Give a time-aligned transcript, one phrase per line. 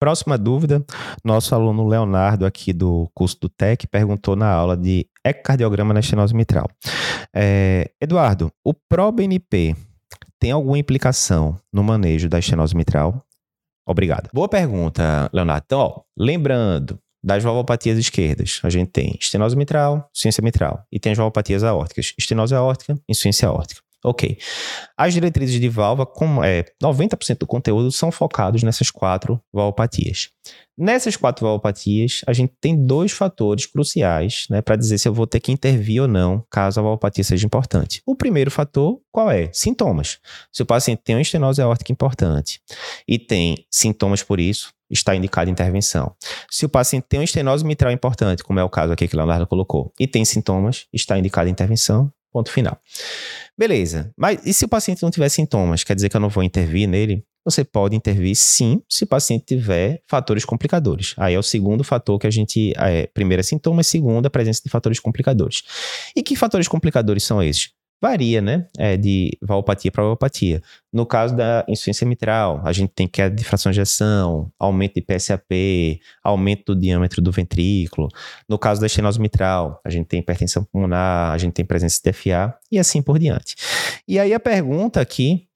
[0.00, 0.82] Próxima dúvida,
[1.22, 6.34] nosso aluno Leonardo aqui do curso do TEC perguntou na aula de ecocardiograma na estenose
[6.34, 6.66] mitral.
[7.36, 9.76] É, Eduardo, o ProBNP
[10.38, 13.22] tem alguma implicação no manejo da estenose mitral?
[13.86, 14.30] Obrigado.
[14.32, 15.64] Boa pergunta, Leonardo.
[15.66, 21.12] Então, ó, lembrando, das valvopatias esquerdas, a gente tem estenose mitral, insuficiência mitral e tem
[21.12, 23.82] as valvopatias aórticas, estenose aórtica, insuficiência aórtica.
[24.02, 24.38] Ok.
[24.96, 30.30] As diretrizes de válvula, como é 90% do conteúdo, são focados nessas quatro valvopatias.
[30.76, 35.26] Nessas quatro valvopatias, a gente tem dois fatores cruciais né, para dizer se eu vou
[35.26, 38.00] ter que intervir ou não caso a valvopatia seja importante.
[38.06, 39.50] O primeiro fator, qual é?
[39.52, 40.18] Sintomas.
[40.50, 42.60] Se o paciente tem uma estenose aórtica importante
[43.06, 46.14] e tem sintomas por isso, está indicada intervenção.
[46.50, 49.18] Se o paciente tem uma estenose mitral importante, como é o caso aqui que o
[49.18, 52.12] Leonardo colocou, e tem sintomas, está indicada intervenção.
[52.32, 52.78] Ponto final.
[53.58, 54.12] Beleza.
[54.16, 55.84] Mas e se o paciente não tiver sintomas?
[55.84, 57.24] Quer dizer que eu não vou intervir nele?
[57.44, 61.14] Você pode intervir sim, se o paciente tiver fatores complicadores.
[61.16, 62.72] Aí é o segundo fator que a gente.
[62.76, 65.62] É, primeiro é sintomas, segundo a presença de fatores complicadores.
[66.14, 67.70] E que fatores complicadores são esses?
[68.00, 68.66] Varia, né?
[68.78, 70.62] É, de valvopatia para valvopatia.
[70.92, 75.02] No caso da insuficiência mitral, a gente tem queda de fração de ejeção, aumento de
[75.02, 78.08] PSAP, aumento do diâmetro do ventrículo.
[78.48, 82.10] No caso da estenose mitral, a gente tem hipertensão pulmonar, a gente tem presença de
[82.10, 83.54] DFA e assim por diante.
[84.08, 85.49] E aí a pergunta aqui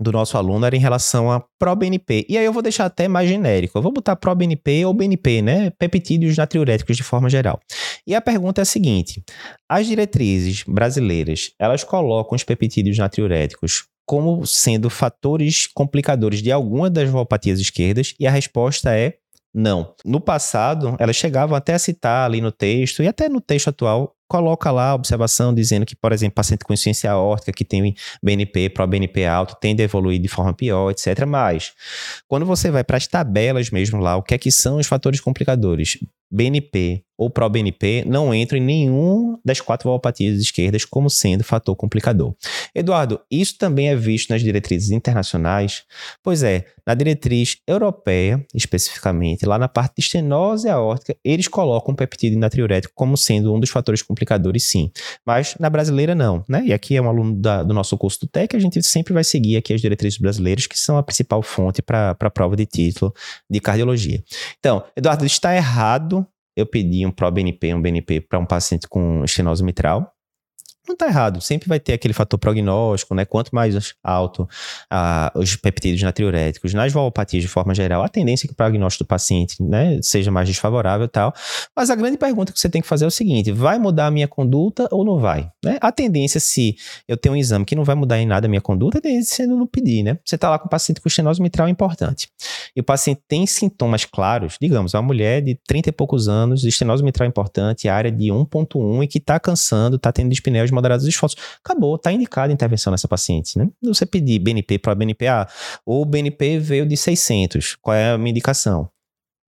[0.00, 2.26] do nosso aluno era em relação a ProBNP.
[2.28, 3.76] E aí eu vou deixar até mais genérico.
[3.76, 5.70] Eu vou botar ProBNP ou BNP, né?
[5.78, 7.60] Peptídeos natriuréticos de forma geral.
[8.06, 9.22] E a pergunta é a seguinte:
[9.68, 17.08] as diretrizes brasileiras, elas colocam os peptídeos natriuréticos como sendo fatores complicadores de alguma das
[17.08, 18.14] valvopatias esquerdas?
[18.18, 19.14] E a resposta é
[19.54, 19.94] não.
[20.04, 24.14] No passado, elas chegavam até a citar ali no texto, e até no texto atual,
[24.30, 28.70] coloca lá a observação dizendo que, por exemplo, paciente com insuficiência aórtica que tem BNP,
[28.70, 31.26] pro-BNP alto, tende a evoluir de forma pior, etc.
[31.26, 31.72] Mas,
[32.28, 35.20] quando você vai para as tabelas mesmo lá, o que é que são os fatores
[35.20, 35.98] complicadores?
[36.30, 42.34] BNP ou pró-BNP não entram em nenhum das quatro valvopatias esquerdas como sendo fator complicador.
[42.74, 45.82] Eduardo, isso também é visto nas diretrizes internacionais?
[46.22, 51.96] Pois é, na diretriz europeia, especificamente, lá na parte de estenose aórtica, eles colocam o
[51.96, 54.90] peptídeo natriurético como sendo um dos fatores complicadores, sim.
[55.24, 56.42] Mas na brasileira, não.
[56.48, 56.62] Né?
[56.68, 59.24] E aqui é um aluno da, do nosso curso do TEC, a gente sempre vai
[59.24, 63.12] seguir aqui as diretrizes brasileiras, que são a principal fonte para a prova de título
[63.48, 64.24] de cardiologia.
[64.58, 66.19] Então, Eduardo, está errado
[66.56, 70.12] eu pedir um ProBNP, um BNP para um paciente com estenose mitral,
[70.90, 71.40] não está errado.
[71.40, 73.24] Sempre vai ter aquele fator prognóstico, né?
[73.24, 74.48] Quanto mais alto
[74.90, 79.04] ah, os peptídeos natriuréticos nas valvopatias de forma geral, a tendência é que o prognóstico
[79.04, 81.32] do paciente né, seja mais desfavorável e tal.
[81.74, 84.10] Mas a grande pergunta que você tem que fazer é o seguinte: vai mudar a
[84.10, 85.50] minha conduta ou não vai?
[85.64, 85.78] Né?
[85.80, 86.76] A tendência, se
[87.08, 89.44] eu tenho um exame que não vai mudar em nada a minha conduta, a tendência
[89.44, 90.18] é não pedir, né?
[90.24, 92.28] Você está lá com um paciente com estenose mitral importante.
[92.74, 97.02] E o paciente tem sintomas claros, digamos, uma mulher de 30 e poucos anos, estenose
[97.02, 101.40] mitral importante, área de 1.1 e que está cansando, está tendo dispneia moderados esforços.
[101.64, 103.68] Acabou, está indicada intervenção nessa paciente, né?
[103.82, 105.48] Você pedir BNP para BNPA,
[105.84, 108.88] ou o BNP veio de 600, qual é a minha indicação?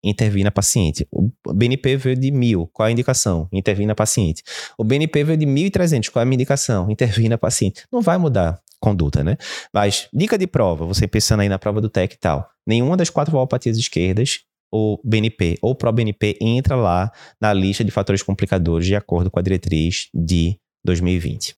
[0.04, 1.08] intervir na paciente.
[1.12, 3.48] O BNP veio de 1000, qual é a indicação?
[3.52, 4.42] Intervir na paciente.
[4.76, 6.90] O BNP veio de 1300, qual é a minha indicação?
[6.90, 7.86] Intervir na paciente.
[7.92, 9.38] Não vai mudar conduta, né?
[9.72, 13.12] Mas, dica de prova, você pensando aí na prova do TEC e tal, nenhuma das
[13.12, 14.40] quatro valopatias esquerdas
[14.72, 19.42] o BNP ou pró-BNP entra lá na lista de fatores complicadores de acordo com a
[19.42, 21.50] diretriz de 2020.